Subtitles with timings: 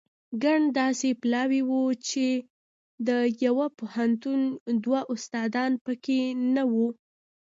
[0.43, 2.27] ګڼ داسې پلاوي وو چې
[3.07, 3.09] د
[3.45, 4.41] یوه پوهنتون
[4.83, 6.19] دوه استادان په کې
[6.55, 6.87] نه وو.